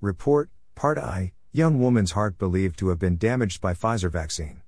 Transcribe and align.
Report, 0.00 0.48
Part 0.76 0.96
I 0.96 1.32
Young 1.50 1.80
woman's 1.80 2.12
heart 2.12 2.38
believed 2.38 2.78
to 2.78 2.90
have 2.90 3.00
been 3.00 3.16
damaged 3.16 3.60
by 3.60 3.74
Pfizer 3.74 4.08
vaccine. 4.08 4.62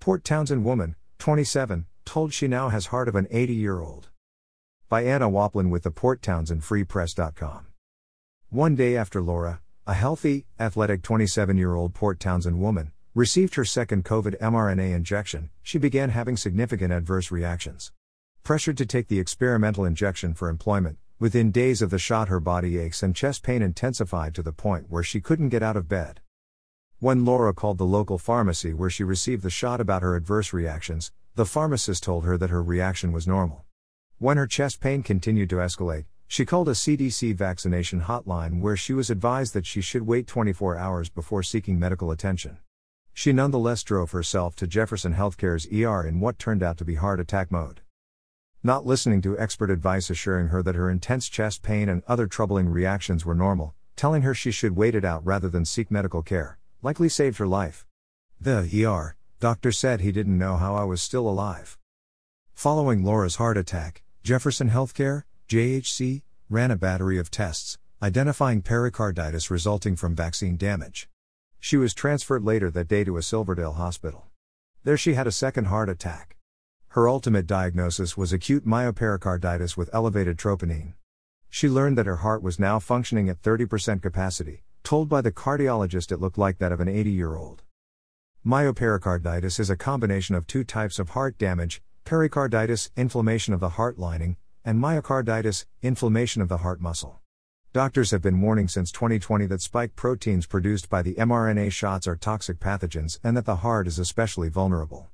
Port 0.00 0.24
Townsend 0.24 0.64
woman, 0.64 0.96
27, 1.18 1.84
told 2.06 2.32
she 2.32 2.48
now 2.48 2.70
has 2.70 2.86
heart 2.86 3.06
of 3.06 3.16
an 3.16 3.26
80 3.30 3.52
year 3.52 3.80
old. 3.80 4.08
By 4.88 5.02
Anna 5.04 5.28
Waplin 5.28 5.68
with 5.68 5.82
the 5.82 5.90
Port 5.90 6.22
Townsend 6.22 6.62
Freepress.com. 6.62 7.66
One 8.48 8.74
day 8.74 8.96
after 8.96 9.20
Laura, 9.20 9.60
a 9.86 9.92
healthy, 9.92 10.46
athletic 10.58 11.02
27 11.02 11.58
year 11.58 11.74
old 11.74 11.92
Port 11.92 12.18
Townsend 12.18 12.58
woman, 12.58 12.92
received 13.14 13.56
her 13.56 13.64
second 13.66 14.06
COVID 14.06 14.38
mRNA 14.38 14.94
injection, 14.94 15.50
she 15.62 15.76
began 15.76 16.08
having 16.08 16.38
significant 16.38 16.94
adverse 16.94 17.30
reactions. 17.30 17.92
Pressured 18.42 18.78
to 18.78 18.86
take 18.86 19.08
the 19.08 19.20
experimental 19.20 19.84
injection 19.84 20.32
for 20.32 20.48
employment, 20.48 20.96
within 21.18 21.50
days 21.50 21.80
of 21.80 21.90
the 21.90 21.98
shot, 21.98 22.28
her 22.28 22.40
body 22.40 22.78
aches 22.78 23.02
and 23.02 23.16
chest 23.16 23.42
pain 23.42 23.62
intensified 23.62 24.34
to 24.34 24.42
the 24.42 24.52
point 24.52 24.86
where 24.90 25.02
she 25.02 25.20
couldn't 25.20 25.48
get 25.48 25.62
out 25.62 25.76
of 25.76 25.88
bed. 25.88 26.20
When 26.98 27.24
Laura 27.24 27.52
called 27.54 27.78
the 27.78 27.84
local 27.84 28.18
pharmacy 28.18 28.72
where 28.72 28.90
she 28.90 29.04
received 29.04 29.42
the 29.42 29.50
shot 29.50 29.80
about 29.80 30.02
her 30.02 30.16
adverse 30.16 30.52
reactions, 30.52 31.12
the 31.34 31.46
pharmacist 31.46 32.02
told 32.02 32.24
her 32.24 32.36
that 32.38 32.50
her 32.50 32.62
reaction 32.62 33.12
was 33.12 33.26
normal. 33.26 33.64
When 34.18 34.36
her 34.36 34.46
chest 34.46 34.80
pain 34.80 35.02
continued 35.02 35.50
to 35.50 35.56
escalate, 35.56 36.06
she 36.26 36.44
called 36.44 36.68
a 36.68 36.72
CDC 36.72 37.34
vaccination 37.34 38.02
hotline 38.02 38.60
where 38.60 38.76
she 38.76 38.92
was 38.92 39.10
advised 39.10 39.54
that 39.54 39.66
she 39.66 39.80
should 39.80 40.06
wait 40.06 40.26
24 40.26 40.76
hours 40.76 41.08
before 41.08 41.42
seeking 41.42 41.78
medical 41.78 42.10
attention. 42.10 42.58
She 43.12 43.32
nonetheless 43.32 43.82
drove 43.82 44.10
herself 44.10 44.56
to 44.56 44.66
Jefferson 44.66 45.14
Healthcare's 45.14 45.66
ER 45.72 46.06
in 46.06 46.20
what 46.20 46.38
turned 46.38 46.62
out 46.62 46.76
to 46.78 46.84
be 46.84 46.96
heart 46.96 47.20
attack 47.20 47.50
mode. 47.50 47.80
Not 48.62 48.86
listening 48.86 49.22
to 49.22 49.38
expert 49.38 49.70
advice 49.70 50.10
assuring 50.10 50.48
her 50.48 50.62
that 50.62 50.74
her 50.74 50.90
intense 50.90 51.28
chest 51.28 51.62
pain 51.62 51.88
and 51.88 52.02
other 52.08 52.26
troubling 52.26 52.68
reactions 52.68 53.24
were 53.24 53.34
normal, 53.34 53.74
telling 53.94 54.22
her 54.22 54.34
she 54.34 54.50
should 54.50 54.76
wait 54.76 54.94
it 54.94 55.04
out 55.04 55.24
rather 55.24 55.48
than 55.48 55.64
seek 55.64 55.90
medical 55.90 56.22
care, 56.22 56.58
likely 56.82 57.08
saved 57.08 57.38
her 57.38 57.46
life. 57.46 57.86
The 58.40 58.84
ER 58.84 59.16
doctor 59.38 59.70
said 59.70 60.00
he 60.00 60.12
didn't 60.12 60.38
know 60.38 60.56
how 60.56 60.74
I 60.74 60.84
was 60.84 61.02
still 61.02 61.28
alive. 61.28 61.78
Following 62.54 63.04
Laura's 63.04 63.36
heart 63.36 63.56
attack, 63.56 64.02
Jefferson 64.22 64.70
Healthcare, 64.70 65.24
JHC, 65.48 66.22
ran 66.48 66.70
a 66.70 66.76
battery 66.76 67.18
of 67.18 67.30
tests, 67.30 67.78
identifying 68.02 68.62
pericarditis 68.62 69.50
resulting 69.50 69.96
from 69.96 70.14
vaccine 70.14 70.56
damage. 70.56 71.08
She 71.60 71.76
was 71.76 71.94
transferred 71.94 72.44
later 72.44 72.70
that 72.70 72.88
day 72.88 73.04
to 73.04 73.16
a 73.16 73.22
Silverdale 73.22 73.72
hospital. 73.72 74.26
There 74.84 74.96
she 74.96 75.14
had 75.14 75.26
a 75.26 75.32
second 75.32 75.66
heart 75.66 75.88
attack. 75.88 76.35
Her 76.96 77.10
ultimate 77.10 77.46
diagnosis 77.46 78.16
was 78.16 78.32
acute 78.32 78.66
myopericarditis 78.66 79.76
with 79.76 79.90
elevated 79.92 80.38
troponin. 80.38 80.94
She 81.50 81.68
learned 81.68 81.98
that 81.98 82.06
her 82.06 82.24
heart 82.24 82.42
was 82.42 82.58
now 82.58 82.78
functioning 82.78 83.28
at 83.28 83.42
30% 83.42 84.00
capacity, 84.00 84.62
told 84.82 85.06
by 85.06 85.20
the 85.20 85.30
cardiologist 85.30 86.10
it 86.10 86.22
looked 86.22 86.38
like 86.38 86.56
that 86.56 86.72
of 86.72 86.80
an 86.80 86.88
80 86.88 87.10
year 87.10 87.36
old. 87.36 87.64
Myopericarditis 88.46 89.60
is 89.60 89.68
a 89.68 89.76
combination 89.76 90.34
of 90.34 90.46
two 90.46 90.64
types 90.64 90.98
of 90.98 91.10
heart 91.10 91.36
damage 91.36 91.82
pericarditis, 92.04 92.90
inflammation 92.96 93.52
of 93.52 93.60
the 93.60 93.76
heart 93.76 93.98
lining, 93.98 94.38
and 94.64 94.82
myocarditis, 94.82 95.66
inflammation 95.82 96.40
of 96.40 96.48
the 96.48 96.64
heart 96.64 96.80
muscle. 96.80 97.20
Doctors 97.74 98.10
have 98.10 98.22
been 98.22 98.40
warning 98.40 98.68
since 98.68 98.90
2020 98.90 99.44
that 99.44 99.60
spike 99.60 99.96
proteins 99.96 100.46
produced 100.46 100.88
by 100.88 101.02
the 101.02 101.16
mRNA 101.16 101.72
shots 101.72 102.06
are 102.06 102.16
toxic 102.16 102.58
pathogens 102.58 103.18
and 103.22 103.36
that 103.36 103.44
the 103.44 103.56
heart 103.56 103.86
is 103.86 103.98
especially 103.98 104.48
vulnerable. 104.48 105.10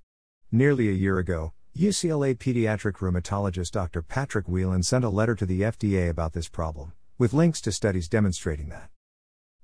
Nearly 0.52 0.88
a 0.88 0.92
year 0.92 1.18
ago, 1.18 1.54
UCLA 1.76 2.36
pediatric 2.36 2.98
rheumatologist 2.98 3.70
Dr. 3.70 4.02
Patrick 4.02 4.46
Whelan 4.46 4.82
sent 4.82 5.06
a 5.06 5.08
letter 5.08 5.34
to 5.34 5.46
the 5.46 5.62
FDA 5.62 6.10
about 6.10 6.34
this 6.34 6.46
problem, 6.46 6.92
with 7.16 7.32
links 7.32 7.62
to 7.62 7.72
studies 7.72 8.10
demonstrating 8.10 8.68
that. 8.68 8.90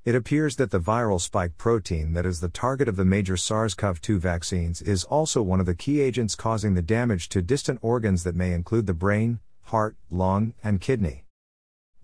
It 0.06 0.14
appears 0.14 0.56
that 0.56 0.70
the 0.70 0.80
viral 0.80 1.20
spike 1.20 1.58
protein 1.58 2.14
that 2.14 2.24
is 2.24 2.40
the 2.40 2.48
target 2.48 2.88
of 2.88 2.96
the 2.96 3.04
major 3.04 3.36
SARS 3.36 3.74
CoV 3.74 4.00
2 4.00 4.18
vaccines 4.18 4.80
is 4.80 5.04
also 5.04 5.42
one 5.42 5.60
of 5.60 5.66
the 5.66 5.74
key 5.74 6.00
agents 6.00 6.34
causing 6.34 6.72
the 6.72 6.80
damage 6.80 7.28
to 7.28 7.42
distant 7.42 7.78
organs 7.82 8.24
that 8.24 8.34
may 8.34 8.54
include 8.54 8.86
the 8.86 8.94
brain, 8.94 9.40
heart, 9.64 9.94
lung, 10.10 10.54
and 10.64 10.80
kidney. 10.80 11.24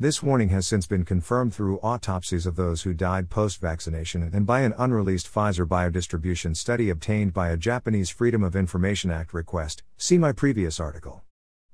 This 0.04 0.22
warning 0.22 0.50
has 0.50 0.66
since 0.66 0.87
been 0.87 1.06
confirmed 1.06 1.54
through 1.54 1.78
autopsies 1.78 2.44
of 2.44 2.56
those 2.56 2.82
who 2.82 2.92
died 2.92 3.31
post 3.31 3.59
vaccination 3.59 4.31
and 4.34 4.44
by 4.44 4.60
an 4.60 4.75
unreleased 4.76 5.32
Pfizer 5.32 5.66
biodistribution 5.66 6.54
study 6.54 6.91
obtained 6.91 7.32
by 7.32 7.48
a 7.48 7.56
Japanese 7.56 8.10
Freedom 8.10 8.43
of 8.43 8.54
Information 8.54 9.10
Act 9.10 9.32
request. 9.32 9.82
See 9.97 10.19
my 10.19 10.32
previous 10.32 10.78
article. 10.78 11.22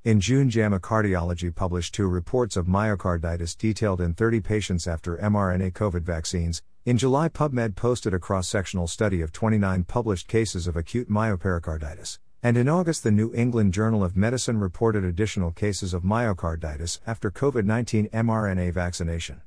In 0.05 0.21
June, 0.21 0.49
JAMA 0.49 0.79
Cardiology 0.79 1.53
published 1.53 1.93
two 1.93 2.07
reports 2.07 2.57
of 2.57 2.67
myocarditis 2.67 3.59
detailed 3.59 4.01
in 4.01 4.15
30 4.15 4.41
patients 4.43 4.87
after 4.87 5.17
mRNA 5.17 5.73
COVID 5.73 6.03
vaccines. 6.03 6.63
In 6.85 6.99
July, 6.99 7.29
PubMed 7.29 7.75
posted 7.75 8.15
a 8.15 8.21
cross 8.21 8.47
sectional 8.47 8.87
study 8.87 9.23
of 9.23 9.33
29 9.33 9.83
published 9.83 10.29
cases 10.29 10.69
of 10.69 10.77
acute 10.77 11.11
myopericarditis. 11.11 12.21
And 12.43 12.57
in 12.57 12.71
August, 12.71 13.03
the 13.03 13.11
New 13.11 13.35
England 13.35 13.75
Journal 13.75 14.03
of 14.03 14.17
Medicine 14.17 14.59
reported 14.59 15.05
additional 15.05 15.51
cases 15.51 15.93
of 15.93 16.05
myocarditis 16.05 16.99
after 17.07 17.31
COVID 17.31 17.67
19 17.67 18.09
mRNA 18.09 18.73
vaccination. 18.73 19.43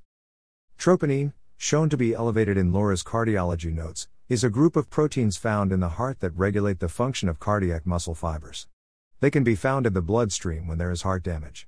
Troponin, 0.78 1.34
shown 1.58 1.90
to 1.90 1.98
be 1.98 2.14
elevated 2.14 2.56
in 2.56 2.72
Laura's 2.72 3.02
cardiology 3.02 3.74
notes, 3.74 4.10
is 4.30 4.44
a 4.44 4.50
group 4.52 4.76
of 4.76 4.92
proteins 4.92 5.38
found 5.38 5.72
in 5.72 5.80
the 5.80 5.90
heart 5.90 6.20
that 6.20 6.38
regulate 6.38 6.80
the 6.80 6.88
function 6.88 7.28
of 7.28 7.40
cardiac 7.40 7.88
muscle 7.88 8.14
fibers. 8.14 8.68
They 9.22 9.32
can 9.32 9.44
be 9.44 9.56
found 9.56 9.88
in 9.88 9.94
the 9.94 10.02
bloodstream 10.02 10.68
when 10.68 10.78
there 10.78 10.92
is 10.92 11.02
heart 11.02 11.24
damage. 11.24 11.68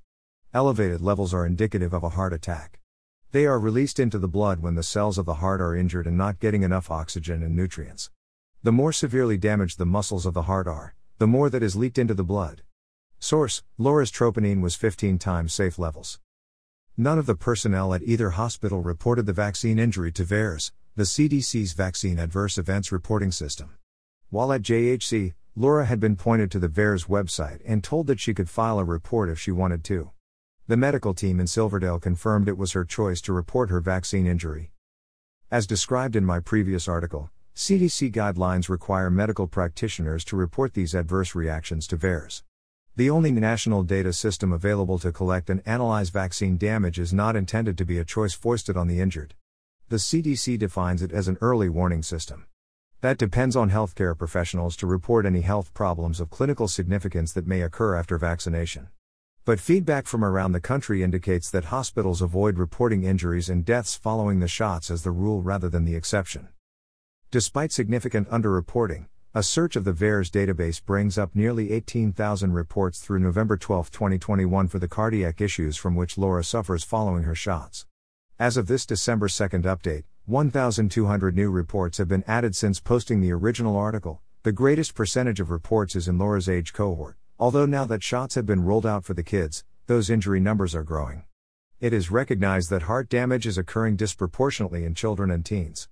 Elevated 0.53 1.02
levels 1.02 1.34
are 1.34 1.46
indicative 1.46 1.92
of 1.92 2.03
a 2.03 2.09
heart 2.09 2.34
attack. 2.34 2.81
They 3.31 3.47
are 3.47 3.57
released 3.59 4.00
into 4.00 4.19
the 4.19 4.28
blood 4.28 4.59
when 4.59 4.75
the 4.75 4.84
cells 4.84 5.18
of 5.18 5.25
the 5.25 5.36
heart 5.36 5.59
are 5.59 5.75
injured 5.75 6.06
and 6.06 6.19
not 6.19 6.40
getting 6.40 6.62
enough 6.62 6.92
oxygen 6.92 7.42
and 7.42 7.56
nutrients. 7.56 8.12
The 8.62 8.72
more 8.72 8.94
severely 8.94 9.38
damaged 9.38 9.80
the 9.80 9.88
muscles 9.88 10.28
of 10.28 10.36
the 10.36 10.44
heart 10.44 10.68
are, 10.68 10.94
the 11.18 11.28
more 11.28 11.50
that 11.50 11.64
is 11.64 11.78
leaked 11.78 11.98
into 11.98 12.14
the 12.14 12.24
blood. 12.24 12.62
Source 13.20 13.64
Laura's 13.78 14.12
troponin 14.12 14.62
was 14.62 14.76
15 14.76 15.18
times 15.18 15.53
safe 15.53 15.80
levels. 15.80 16.20
None 16.98 17.18
of 17.18 17.26
the 17.26 17.36
personnel 17.36 17.94
at 17.94 18.03
either 18.03 18.31
hospital 18.31 18.81
reported 18.81 19.25
the 19.25 19.34
vaccine 19.34 19.80
injury 19.80 20.12
to 20.12 20.24
VAERS, 20.24 20.72
the 20.96 21.04
CDC's 21.04 21.74
vaccine 21.74 22.20
adverse 22.20 22.58
events 22.58 22.92
reporting 22.92 23.31
system. 23.31 23.72
While 24.30 24.52
at 24.52 24.62
JHC, 24.62 25.34
Laura 25.56 25.86
had 25.86 26.02
been 26.02 26.18
pointed 26.18 26.52
to 26.52 26.59
the 26.59 26.68
VAERS 26.68 27.08
website 27.08 27.62
and 27.66 27.81
told 27.81 28.08
that 28.08 28.20
she 28.20 28.34
could 28.34 28.50
file 28.50 28.80
a 28.80 28.84
report 28.84 29.30
if 29.30 29.40
she 29.40 29.52
wanted 29.52 29.86
to. 29.86 30.12
The 30.68 30.75
medical 30.75 31.14
team 31.14 31.40
in 31.40 31.48
Silverdale 31.48 32.00
confirmed 32.00 32.50
it 32.50 32.58
was 32.58 32.74
her 32.74 32.84
choice 32.84 33.22
to 33.22 33.34
report 33.34 33.70
her 33.70 33.80
vaccine 33.80 34.28
injury. 34.28 34.72
As 35.50 35.66
described 35.66 36.16
in 36.16 36.25
my 36.25 36.42
previous 36.42 36.88
article, 36.88 37.30
CDC 37.56 38.12
guidelines 38.12 38.68
require 38.68 39.10
medical 39.10 39.48
practitioners 39.48 40.26
to 40.26 40.36
report 40.36 40.74
these 40.74 40.94
adverse 40.94 41.34
reactions 41.34 41.88
to 41.88 41.96
VAERS. 41.96 42.44
The 42.98 43.10
only 43.10 43.32
national 43.32 43.84
data 43.84 44.12
system 44.12 44.52
available 44.52 45.00
to 45.00 45.14
collect 45.14 45.50
and 45.50 45.62
analyze 45.66 46.10
vaccine 46.10 46.58
damage 46.58 47.00
is 47.00 47.14
not 47.14 47.38
intended 47.38 47.78
to 47.78 47.86
be 47.86 47.98
a 47.98 48.04
choice 48.04 48.34
foisted 48.34 48.76
on 48.76 48.90
the 48.90 49.00
injured. 49.00 49.36
The 49.88 49.96
CDC 49.96 50.60
defines 50.60 51.02
it 51.02 51.14
as 51.14 51.30
an 51.30 51.38
early 51.40 51.70
warning 51.70 52.04
system. 52.04 52.46
That 53.00 53.18
depends 53.18 53.56
on 53.56 53.72
healthcare 53.72 54.18
professionals 54.18 54.76
to 54.76 54.86
report 54.86 55.26
any 55.26 55.40
health 55.40 55.74
problems 55.74 56.20
of 56.20 56.30
clinical 56.30 56.68
significance 56.68 57.32
that 57.32 57.48
may 57.48 57.62
occur 57.62 57.96
after 57.96 58.18
vaccination. 58.18 58.90
But 59.46 59.62
feedback 59.62 60.08
from 60.08 60.26
around 60.26 60.52
the 60.52 60.60
country 60.60 61.04
indicates 61.04 61.50
that 61.52 61.66
hospitals 61.66 62.22
avoid 62.22 62.58
reporting 62.58 63.06
injuries 63.06 63.48
and 63.48 63.64
deaths 63.64 63.96
following 63.96 64.42
the 64.42 64.50
shots 64.50 64.92
as 64.92 65.04
the 65.04 65.12
rule 65.12 65.42
rather 65.42 65.70
than 65.70 65.86
the 65.86 65.96
exception. 65.96 66.50
Despite 67.35 67.73
significant 67.73 68.29
underreporting, 68.29 69.07
a 69.34 69.44
search 69.44 69.75
of 69.75 69.84
the 69.84 69.91
VAERS 69.91 70.31
database 70.31 70.81
brings 70.81 71.18
up 71.18 71.35
nearly 71.35 71.73
18,000 71.73 72.53
reports 72.53 73.01
through 73.01 73.19
November 73.19 73.57
12, 73.57 73.91
2021 73.91 74.69
for 74.69 74.79
the 74.79 74.88
cardiac 74.88 75.41
issues 75.41 75.75
from 75.75 75.95
which 75.95 76.18
Laura 76.18 76.45
suffers 76.45 76.85
following 76.85 77.24
her 77.24 77.35
shots. 77.35 77.85
As 78.40 78.56
of 78.56 78.68
this 78.68 78.85
December 78.85 79.28
2nd 79.28 79.63
update, 79.63 80.06
1,200 80.28 81.36
new 81.36 81.51
reports 81.51 81.98
have 81.98 82.07
been 82.07 82.24
added 82.25 82.56
since 82.56 82.80
posting 82.80 83.19
the 83.19 83.33
original 83.33 83.75
article. 83.75 84.21
The 84.44 84.54
greatest 84.54 84.95
percentage 84.95 85.42
of 85.42 85.51
reports 85.51 85.94
is 85.98 86.07
in 86.07 86.18
Laura's 86.18 86.48
age 86.48 86.71
cohort, 86.71 87.18
although 87.38 87.65
now 87.65 87.83
that 87.83 88.01
shots 88.01 88.36
have 88.36 88.45
been 88.45 88.63
rolled 88.63 88.86
out 88.86 89.04
for 89.04 89.13
the 89.13 89.24
kids, 89.24 89.65
those 89.88 90.10
injury 90.10 90.39
numbers 90.39 90.74
are 90.74 90.83
growing. 90.83 91.25
It 91.81 91.92
is 91.92 92.10
recognized 92.10 92.69
that 92.69 92.83
heart 92.83 93.10
damage 93.10 93.45
is 93.45 93.57
occurring 93.57 93.98
disproportionately 93.98 94.86
in 94.86 94.95
children 94.95 95.30
and 95.30 95.44
teens. 95.44 95.89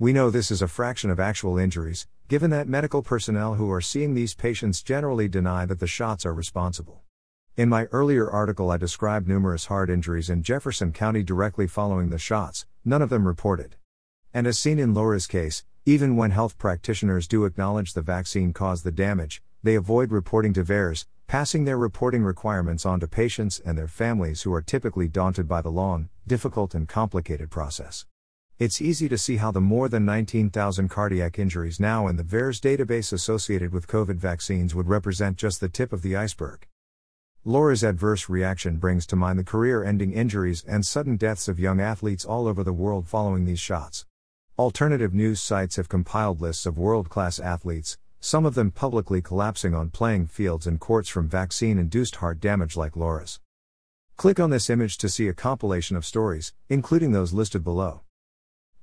We 0.00 0.12
know 0.12 0.30
this 0.30 0.52
is 0.52 0.62
a 0.62 0.68
fraction 0.68 1.10
of 1.10 1.18
actual 1.18 1.58
injuries, 1.58 2.06
given 2.28 2.50
that 2.50 2.68
medical 2.68 3.02
personnel 3.02 3.54
who 3.54 3.68
are 3.72 3.80
seeing 3.80 4.14
these 4.14 4.32
patients 4.32 4.80
generally 4.80 5.26
deny 5.26 5.66
that 5.66 5.80
the 5.80 5.88
shots 5.88 6.24
are 6.24 6.32
responsible. 6.32 7.02
In 7.56 7.68
my 7.68 7.86
earlier 7.86 8.30
article, 8.30 8.70
I 8.70 8.76
described 8.76 9.26
numerous 9.26 9.66
heart 9.66 9.90
injuries 9.90 10.30
in 10.30 10.44
Jefferson 10.44 10.92
County 10.92 11.24
directly 11.24 11.66
following 11.66 12.10
the 12.10 12.18
shots, 12.18 12.64
none 12.84 13.02
of 13.02 13.10
them 13.10 13.26
reported. 13.26 13.74
And 14.32 14.46
as 14.46 14.56
seen 14.56 14.78
in 14.78 14.94
Laura's 14.94 15.26
case, 15.26 15.64
even 15.84 16.14
when 16.14 16.30
health 16.30 16.58
practitioners 16.58 17.26
do 17.26 17.44
acknowledge 17.44 17.92
the 17.92 18.00
vaccine 18.00 18.52
caused 18.52 18.84
the 18.84 18.92
damage, 18.92 19.42
they 19.64 19.74
avoid 19.74 20.12
reporting 20.12 20.52
to 20.52 20.62
VAERS, 20.62 21.06
passing 21.26 21.64
their 21.64 21.76
reporting 21.76 22.22
requirements 22.22 22.86
on 22.86 23.00
to 23.00 23.08
patients 23.08 23.60
and 23.64 23.76
their 23.76 23.88
families 23.88 24.42
who 24.42 24.54
are 24.54 24.62
typically 24.62 25.08
daunted 25.08 25.48
by 25.48 25.60
the 25.60 25.72
long, 25.72 26.08
difficult 26.24 26.72
and 26.72 26.86
complicated 26.86 27.50
process. 27.50 28.06
It's 28.58 28.82
easy 28.82 29.08
to 29.10 29.16
see 29.16 29.36
how 29.36 29.52
the 29.52 29.60
more 29.60 29.88
than 29.88 30.04
19,000 30.04 30.88
cardiac 30.88 31.38
injuries 31.38 31.78
now 31.78 32.08
in 32.08 32.16
the 32.16 32.24
VAERS 32.24 32.60
database 32.60 33.12
associated 33.12 33.72
with 33.72 33.86
COVID 33.86 34.16
vaccines 34.16 34.74
would 34.74 34.88
represent 34.88 35.36
just 35.36 35.60
the 35.60 35.68
tip 35.68 35.92
of 35.92 36.02
the 36.02 36.16
iceberg. 36.16 36.66
Laura's 37.44 37.84
adverse 37.84 38.28
reaction 38.28 38.78
brings 38.78 39.06
to 39.06 39.14
mind 39.14 39.38
the 39.38 39.44
career 39.44 39.84
ending 39.84 40.12
injuries 40.12 40.64
and 40.66 40.84
sudden 40.84 41.16
deaths 41.16 41.46
of 41.46 41.60
young 41.60 41.80
athletes 41.80 42.24
all 42.24 42.48
over 42.48 42.64
the 42.64 42.72
world 42.72 43.06
following 43.06 43.44
these 43.44 43.60
shots. 43.60 44.06
Alternative 44.58 45.14
news 45.14 45.40
sites 45.40 45.76
have 45.76 45.88
compiled 45.88 46.40
lists 46.40 46.66
of 46.66 46.76
world 46.76 47.08
class 47.08 47.38
athletes, 47.38 47.96
some 48.18 48.44
of 48.44 48.56
them 48.56 48.72
publicly 48.72 49.22
collapsing 49.22 49.72
on 49.72 49.88
playing 49.88 50.26
fields 50.26 50.66
and 50.66 50.80
courts 50.80 51.08
from 51.08 51.28
vaccine 51.28 51.78
induced 51.78 52.16
heart 52.16 52.40
damage 52.40 52.76
like 52.76 52.96
Laura's. 52.96 53.38
Click 54.16 54.40
on 54.40 54.50
this 54.50 54.68
image 54.68 54.98
to 54.98 55.08
see 55.08 55.28
a 55.28 55.32
compilation 55.32 55.96
of 55.96 56.04
stories, 56.04 56.54
including 56.68 57.12
those 57.12 57.32
listed 57.32 57.62
below. 57.62 58.00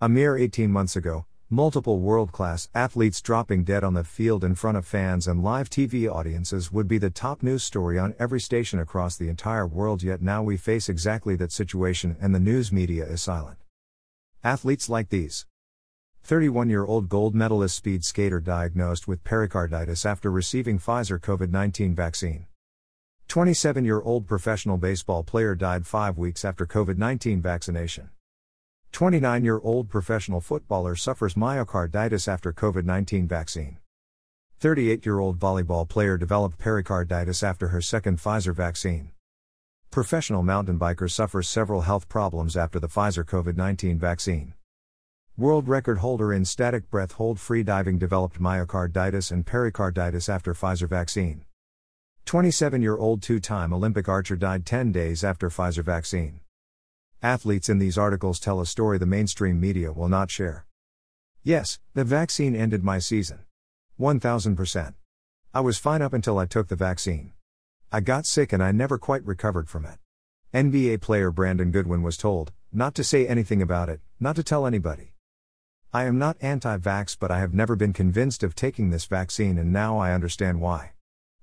A 0.06 0.07
mere 0.07 0.38
18 0.38 0.69
months 0.69 0.96
ago, 0.96 1.25
multiple 1.50 1.98
world 1.98 2.31
class 2.31 2.69
athletes 2.75 3.24
dropping 3.24 3.63
dead 3.63 3.84
on 3.84 3.96
the 3.96 4.04
field 4.04 4.44
in 4.44 4.54
front 4.54 4.78
of 4.78 4.86
fans 4.86 5.28
and 5.28 5.44
live 5.44 5.68
TV 5.68 6.07
audiences 6.07 6.72
would 6.72 6.88
be 6.88 7.00
the 7.00 7.10
top 7.10 7.42
news 7.42 7.63
story 7.63 7.98
on 7.98 8.13
every 8.19 8.40
station 8.40 8.78
across 8.78 9.18
the 9.18 9.30
entire 9.30 9.66
world, 9.66 10.04
yet 10.04 10.22
now 10.22 10.44
we 10.44 10.57
face 10.57 10.90
exactly 10.90 11.36
that 11.38 11.52
situation 11.52 12.16
and 12.22 12.36
the 12.36 12.40
news 12.40 12.72
media 12.72 13.04
is 13.04 13.24
silent. 13.24 13.57
Athletes 14.44 14.90
like 14.90 15.10
these 15.10 15.48
31 16.22 16.69
year 16.69 16.86
old 16.86 17.10
gold 17.10 17.34
medalist 17.34 17.75
speed 17.75 18.06
skater 18.06 18.40
diagnosed 18.40 19.08
with 19.08 19.24
pericarditis 19.24 20.06
after 20.06 20.30
receiving 20.30 20.78
Pfizer 20.78 21.19
COVID 21.19 21.50
19 21.50 21.96
vaccine. 21.96 22.46
27 23.28 23.84
year 23.84 24.01
old 24.01 24.28
professional 24.28 24.78
baseball 24.78 25.24
player 25.24 25.56
died 25.56 25.88
five 25.88 26.16
weeks 26.16 26.46
after 26.46 26.68
COVID 26.68 27.00
19 27.00 27.42
vaccination. 27.42 28.12
29 28.92 29.44
year 29.44 29.60
old 29.60 29.90
professional 29.90 30.42
footballer 30.42 30.96
suffers 30.96 31.34
myocarditis 31.34 32.28
after 32.28 32.54
COVID 32.54 32.86
19 32.86 33.28
vaccine. 33.28 33.78
38 34.60 35.06
year 35.06 35.20
old 35.20 35.38
volleyball 35.38 35.88
player 35.88 36.18
developed 36.18 36.58
pericarditis 36.58 37.44
after 37.44 37.68
her 37.68 37.82
second 37.82 38.18
Pfizer 38.18 38.56
vaccine. 38.56 39.12
Professional 39.92 40.44
mountain 40.44 40.80
biker 40.80 41.12
suffers 41.12 41.48
several 41.48 41.82
health 41.82 42.08
problems 42.08 42.56
after 42.58 42.80
the 42.80 42.88
Pfizer 42.88 43.24
COVID 43.24 43.56
19 43.56 44.00
vaccine. 44.00 44.54
World 45.38 45.68
record 45.68 45.98
holder 45.98 46.32
in 46.32 46.46
static 46.46 46.90
breath 46.90 47.12
hold 47.14 47.40
free 47.40 47.64
diving 47.64 47.98
developed 47.98 48.40
myocarditis 48.40 49.32
and 49.32 49.46
pericarditis 49.46 50.30
after 50.30 50.54
Pfizer 50.54 50.88
vaccine. 50.88 51.44
27 52.24 52.82
year 52.82 52.96
old 52.98 53.22
two 53.22 53.42
time 53.42 53.74
Olympic 53.74 54.08
archer 54.08 54.38
died 54.38 54.66
10 54.66 54.94
days 54.94 55.24
after 55.24 55.50
Pfizer 55.50 55.84
vaccine. 55.84 56.40
Athletes 57.21 57.69
in 57.69 57.79
these 57.79 57.97
articles 57.97 58.39
tell 58.39 58.59
a 58.59 58.65
story 58.65 58.97
the 58.97 59.06
mainstream 59.06 59.59
media 59.59 59.91
will 59.91 60.09
not 60.09 60.29
share. 60.29 60.65
Yes, 61.44 61.79
the 61.94 62.03
vaccine 62.03 62.56
ended 62.56 62.83
my 62.83 63.00
season. 63.00 63.39
1000%. 64.00 64.94
I 65.53 65.59
was 65.62 65.77
fine 65.77 66.01
up 66.01 66.13
until 66.13 66.38
I 66.38 66.45
took 66.45 66.67
the 66.67 66.75
vaccine. 66.75 67.33
I 67.91 68.01
got 68.01 68.25
sick 68.25 68.51
and 68.51 68.62
I 68.62 68.71
never 68.71 68.97
quite 68.97 69.25
recovered 69.25 69.69
from 69.69 69.85
it. 69.85 70.00
NBA 70.53 71.01
player 71.01 71.31
Brandon 71.31 71.71
Goodwin 71.71 72.01
was 72.01 72.17
told, 72.17 72.51
not 72.71 72.94
to 72.95 73.03
say 73.03 73.27
anything 73.27 73.62
about 73.62 73.89
it, 73.89 74.01
not 74.19 74.35
to 74.35 74.44
tell 74.44 74.65
anybody. 74.65 75.13
I 75.94 76.03
am 76.03 76.17
not 76.17 76.38
anti 76.41 76.77
vax, 76.77 77.17
but 77.17 77.31
I 77.31 77.39
have 77.39 77.53
never 77.53 77.75
been 77.75 77.94
convinced 77.94 78.44
of 78.44 78.53
taking 78.53 78.89
this 78.89 79.06
vaccine, 79.06 79.57
and 79.57 79.71
now 79.71 79.97
I 79.97 80.12
understand 80.12 80.59
why. 80.59 80.91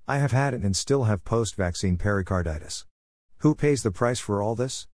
I 0.07 0.17
have 0.19 0.31
had 0.31 0.53
it 0.53 0.61
and 0.61 0.75
still 0.75 1.05
have 1.05 1.23
post 1.23 1.55
vaccine 1.55 1.97
pericarditis. 1.97 2.85
Who 3.39 3.55
pays 3.55 3.81
the 3.81 3.91
price 3.91 4.19
for 4.19 4.43
all 4.43 4.53
this? 4.53 4.87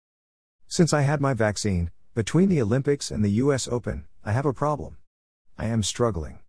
Since 0.69 0.91
I 0.93 1.01
had 1.01 1.21
my 1.21 1.33
vaccine, 1.33 1.91
between 2.13 2.49
the 2.49 2.61
Olympics 2.61 3.09
and 3.09 3.23
the 3.23 3.39
US 3.43 3.69
Open, 3.69 4.05
I 4.25 4.33
have 4.33 4.45
a 4.45 4.53
problem. 4.53 4.97
I 5.57 5.67
am 5.67 5.81
struggling. 5.81 6.39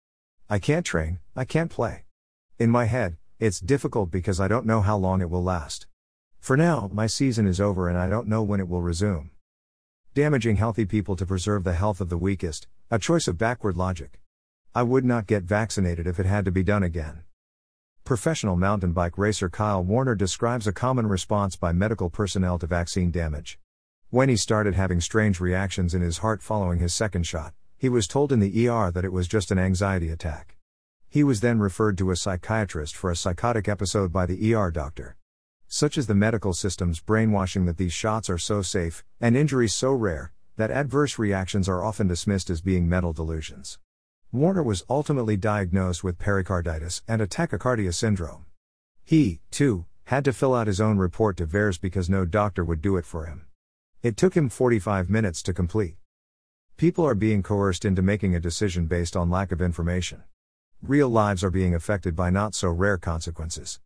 I 0.50 0.58
can't 0.58 0.84
train, 0.84 1.20
I 1.36 1.44
can't 1.44 1.70
play. 1.70 2.04
In 2.58 2.68
my 2.68 2.86
head, 2.86 3.16
it's 3.38 3.60
difficult 3.60 4.10
because 4.10 4.40
I 4.40 4.48
don't 4.48 4.66
know 4.66 4.80
how 4.80 4.96
long 4.96 5.20
it 5.20 5.30
will 5.30 5.44
last. 5.44 5.86
For 6.40 6.56
now, 6.56 6.90
my 6.92 7.06
season 7.06 7.46
is 7.46 7.60
over 7.60 7.88
and 7.88 7.96
I 7.96 8.08
don't 8.08 8.26
know 8.26 8.42
when 8.42 8.58
it 8.58 8.68
will 8.68 8.82
resume. 8.82 9.30
Damaging 10.14 10.56
healthy 10.56 10.84
people 10.84 11.14
to 11.14 11.24
preserve 11.24 11.62
the 11.62 11.74
health 11.74 12.00
of 12.00 12.08
the 12.08 12.18
weakest, 12.18 12.66
a 12.90 12.98
choice 12.98 13.28
of 13.28 13.38
backward 13.38 13.76
logic. 13.76 14.20
I 14.74 14.82
would 14.82 15.04
not 15.04 15.28
get 15.28 15.44
vaccinated 15.44 16.08
if 16.08 16.18
it 16.18 16.26
had 16.26 16.44
to 16.44 16.50
be 16.50 16.64
done 16.64 16.82
again. 16.82 17.22
Professional 18.02 18.56
mountain 18.56 18.92
bike 18.92 19.16
racer 19.16 19.48
Kyle 19.48 19.84
Warner 19.84 20.16
describes 20.16 20.66
a 20.66 20.72
common 20.72 21.06
response 21.06 21.54
by 21.54 21.72
medical 21.72 22.10
personnel 22.10 22.58
to 22.58 22.66
vaccine 22.66 23.12
damage. 23.12 23.60
When 24.10 24.30
he 24.30 24.36
started 24.36 24.74
having 24.74 25.02
strange 25.02 25.38
reactions 25.38 25.92
in 25.92 26.00
his 26.00 26.18
heart 26.18 26.40
following 26.40 26.78
his 26.78 26.94
second 26.94 27.24
shot, 27.26 27.52
he 27.76 27.90
was 27.90 28.06
told 28.06 28.32
in 28.32 28.40
the 28.40 28.66
ER 28.66 28.90
that 28.90 29.04
it 29.04 29.12
was 29.12 29.28
just 29.28 29.50
an 29.50 29.58
anxiety 29.58 30.08
attack. 30.08 30.56
He 31.10 31.22
was 31.22 31.40
then 31.40 31.58
referred 31.58 31.98
to 31.98 32.10
a 32.10 32.16
psychiatrist 32.16 32.96
for 32.96 33.10
a 33.10 33.16
psychotic 33.16 33.68
episode 33.68 34.10
by 34.10 34.24
the 34.24 34.54
ER 34.54 34.70
doctor. 34.70 35.18
Such 35.66 35.98
is 35.98 36.06
the 36.06 36.14
medical 36.14 36.54
system's 36.54 37.00
brainwashing 37.00 37.66
that 37.66 37.76
these 37.76 37.92
shots 37.92 38.30
are 38.30 38.38
so 38.38 38.62
safe, 38.62 39.04
and 39.20 39.36
injuries 39.36 39.74
so 39.74 39.92
rare, 39.92 40.32
that 40.56 40.70
adverse 40.70 41.18
reactions 41.18 41.68
are 41.68 41.84
often 41.84 42.08
dismissed 42.08 42.48
as 42.48 42.62
being 42.62 42.88
mental 42.88 43.12
delusions. 43.12 43.78
Warner 44.32 44.62
was 44.62 44.84
ultimately 44.88 45.36
diagnosed 45.36 46.02
with 46.02 46.18
pericarditis 46.18 47.02
and 47.06 47.20
a 47.20 47.26
tachycardia 47.26 47.92
syndrome. 47.92 48.46
He, 49.04 49.40
too, 49.50 49.84
had 50.04 50.24
to 50.24 50.32
fill 50.32 50.54
out 50.54 50.66
his 50.66 50.80
own 50.80 50.96
report 50.96 51.36
to 51.36 51.46
VAERS 51.46 51.78
because 51.78 52.08
no 52.08 52.24
doctor 52.24 52.64
would 52.64 52.80
do 52.80 52.96
it 52.96 53.04
for 53.04 53.26
him. 53.26 53.44
It 54.00 54.16
took 54.16 54.34
him 54.34 54.48
45 54.48 55.10
minutes 55.10 55.42
to 55.42 55.52
complete. 55.52 55.96
People 56.76 57.04
are 57.04 57.16
being 57.16 57.42
coerced 57.42 57.84
into 57.84 58.00
making 58.00 58.32
a 58.32 58.40
decision 58.40 58.86
based 58.86 59.16
on 59.16 59.28
lack 59.28 59.50
of 59.50 59.60
information. 59.60 60.22
Real 60.80 61.08
lives 61.08 61.42
are 61.42 61.50
being 61.50 61.74
affected 61.74 62.14
by 62.14 62.30
not 62.30 62.54
so 62.54 62.68
rare 62.68 62.96
consequences. 62.96 63.80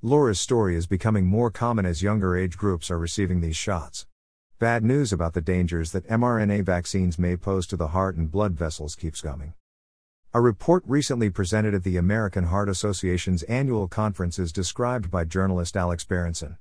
Laura's 0.00 0.38
story 0.38 0.76
is 0.76 0.86
becoming 0.86 1.26
more 1.26 1.50
common 1.50 1.84
as 1.84 2.04
younger 2.04 2.36
age 2.36 2.56
groups 2.56 2.88
are 2.88 2.98
receiving 2.98 3.40
these 3.40 3.56
shots. 3.56 4.06
Bad 4.60 4.84
news 4.84 5.12
about 5.12 5.34
the 5.34 5.40
dangers 5.40 5.90
that 5.90 6.08
mRNA 6.08 6.64
vaccines 6.64 7.18
may 7.18 7.36
pose 7.36 7.66
to 7.66 7.76
the 7.76 7.88
heart 7.88 8.14
and 8.14 8.30
blood 8.30 8.52
vessels 8.52 8.94
keeps 8.94 9.20
coming. 9.20 9.54
A 10.32 10.40
report 10.40 10.84
recently 10.86 11.30
presented 11.30 11.74
at 11.74 11.82
the 11.82 11.96
American 11.96 12.44
Heart 12.44 12.68
Association's 12.68 13.42
annual 13.44 13.88
conference 13.88 14.38
is 14.38 14.52
described 14.52 15.10
by 15.10 15.24
journalist 15.24 15.76
Alex 15.76 16.04
Berenson. 16.04 16.58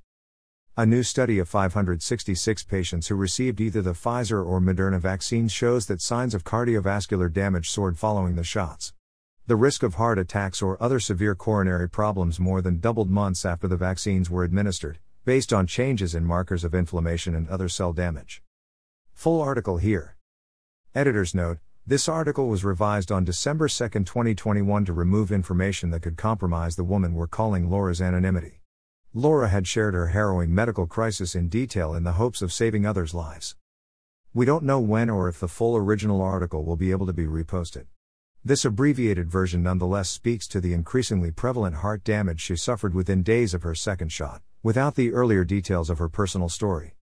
A 0.77 0.85
new 0.85 1.03
study 1.03 1.37
of 1.37 1.49
566 1.49 2.63
patients 2.63 3.09
who 3.09 3.15
received 3.15 3.59
either 3.59 3.81
the 3.81 3.91
Pfizer 3.91 4.45
or 4.45 4.61
Moderna 4.61 5.01
vaccines 5.01 5.51
shows 5.51 5.87
that 5.87 5.99
signs 5.99 6.33
of 6.33 6.45
cardiovascular 6.45 7.31
damage 7.31 7.69
soared 7.69 7.97
following 7.97 8.37
the 8.37 8.43
shots. 8.45 8.93
The 9.47 9.57
risk 9.57 9.83
of 9.83 9.95
heart 9.95 10.17
attacks 10.17 10.61
or 10.61 10.81
other 10.81 11.01
severe 11.01 11.35
coronary 11.35 11.89
problems 11.89 12.39
more 12.39 12.61
than 12.61 12.79
doubled 12.79 13.09
months 13.09 13.43
after 13.43 13.67
the 13.67 13.75
vaccines 13.75 14.29
were 14.29 14.45
administered, 14.45 14.99
based 15.25 15.51
on 15.51 15.67
changes 15.67 16.15
in 16.15 16.23
markers 16.23 16.63
of 16.63 16.73
inflammation 16.73 17.35
and 17.35 17.49
other 17.49 17.67
cell 17.67 17.91
damage. 17.91 18.41
Full 19.11 19.41
article 19.41 19.75
here. 19.75 20.15
Editor's 20.95 21.35
note 21.35 21.57
this 21.85 22.07
article 22.07 22.47
was 22.47 22.63
revised 22.63 23.11
on 23.11 23.25
December 23.25 23.67
2, 23.67 23.89
2021 24.05 24.85
to 24.85 24.93
remove 24.93 25.33
information 25.33 25.89
that 25.89 26.03
could 26.03 26.15
compromise 26.15 26.77
the 26.77 26.85
woman 26.85 27.13
we're 27.13 27.27
calling 27.27 27.69
Laura's 27.69 28.01
anonymity. 28.01 28.60
Laura 29.13 29.49
had 29.49 29.67
shared 29.67 29.93
her 29.93 30.07
harrowing 30.07 30.55
medical 30.55 30.87
crisis 30.87 31.35
in 31.35 31.49
detail 31.49 31.93
in 31.93 32.05
the 32.05 32.13
hopes 32.13 32.41
of 32.41 32.53
saving 32.53 32.85
others' 32.85 33.13
lives. 33.13 33.57
We 34.33 34.45
don't 34.45 34.63
know 34.63 34.79
when 34.79 35.09
or 35.09 35.27
if 35.27 35.37
the 35.37 35.49
full 35.49 35.75
original 35.75 36.21
article 36.21 36.63
will 36.63 36.77
be 36.77 36.91
able 36.91 37.05
to 37.07 37.11
be 37.11 37.25
reposted. 37.25 37.87
This 38.45 38.63
abbreviated 38.63 39.29
version 39.29 39.63
nonetheless 39.63 40.09
speaks 40.09 40.47
to 40.47 40.61
the 40.61 40.71
increasingly 40.73 41.29
prevalent 41.29 41.75
heart 41.75 42.05
damage 42.05 42.39
she 42.39 42.55
suffered 42.55 42.93
within 42.93 43.21
days 43.21 43.53
of 43.53 43.63
her 43.63 43.75
second 43.75 44.13
shot, 44.13 44.43
without 44.63 44.95
the 44.95 45.11
earlier 45.11 45.43
details 45.43 45.89
of 45.89 45.97
her 45.97 46.07
personal 46.07 46.47
story. 46.47 46.95